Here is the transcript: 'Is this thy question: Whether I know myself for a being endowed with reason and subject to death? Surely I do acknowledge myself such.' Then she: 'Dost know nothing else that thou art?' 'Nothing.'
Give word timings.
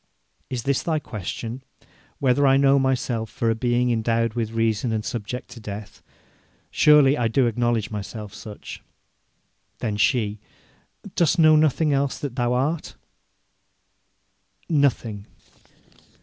'Is 0.49 0.63
this 0.63 0.81
thy 0.81 0.97
question: 0.97 1.61
Whether 2.17 2.47
I 2.47 2.57
know 2.57 2.79
myself 2.79 3.29
for 3.29 3.51
a 3.51 3.55
being 3.55 3.91
endowed 3.91 4.33
with 4.33 4.49
reason 4.49 4.91
and 4.91 5.05
subject 5.05 5.47
to 5.49 5.59
death? 5.59 6.01
Surely 6.71 7.15
I 7.19 7.27
do 7.27 7.45
acknowledge 7.45 7.91
myself 7.91 8.33
such.' 8.33 8.81
Then 9.77 9.97
she: 9.97 10.39
'Dost 11.13 11.37
know 11.37 11.55
nothing 11.55 11.93
else 11.93 12.17
that 12.17 12.35
thou 12.35 12.53
art?' 12.53 12.95
'Nothing.' 14.67 15.27